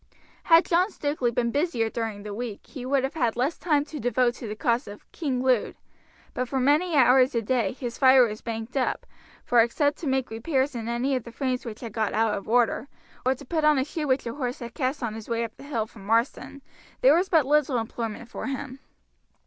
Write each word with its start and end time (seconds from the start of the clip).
Had 0.45 0.65
John 0.65 0.89
Stukeley 0.89 1.29
been 1.31 1.51
busier 1.51 1.87
during 1.87 2.23
the 2.23 2.33
week 2.33 2.65
he 2.65 2.87
would 2.87 3.03
have 3.03 3.13
had 3.13 3.35
less 3.35 3.59
time 3.59 3.85
to 3.85 3.99
devote 3.99 4.33
to 4.33 4.47
the 4.47 4.55
cause 4.55 4.87
of 4.87 5.11
"King 5.11 5.43
Lud;" 5.43 5.75
but 6.33 6.49
for 6.49 6.59
many 6.59 6.95
hours 6.97 7.35
a 7.35 7.41
day 7.43 7.73
his 7.73 7.99
fire 7.99 8.27
was 8.27 8.41
banked 8.41 8.75
up, 8.75 9.05
for 9.45 9.59
except 9.59 9.99
to 9.99 10.07
make 10.07 10.31
repairs 10.31 10.73
in 10.73 10.87
any 10.87 11.15
of 11.15 11.23
the 11.23 11.31
frames 11.31 11.65
which 11.67 11.81
had 11.81 11.93
got 11.93 12.13
out 12.13 12.33
of 12.33 12.49
order, 12.49 12.87
or 13.27 13.35
to 13.35 13.45
put 13.45 13.63
on 13.63 13.77
a 13.77 13.85
shoe 13.85 14.07
which 14.07 14.25
a 14.25 14.33
horse 14.33 14.57
had 14.57 14.73
cast 14.73 15.03
on 15.03 15.13
his 15.13 15.29
way 15.29 15.43
up 15.43 15.55
the 15.57 15.63
hill 15.63 15.85
from 15.85 16.03
Marsden, 16.03 16.63
there 17.01 17.13
was 17.15 17.29
but 17.29 17.45
little 17.45 17.77
employment 17.77 18.27
for 18.27 18.47
him. 18.47 18.79